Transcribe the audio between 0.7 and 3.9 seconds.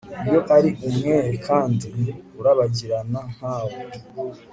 umwere kandi urabagirana nka we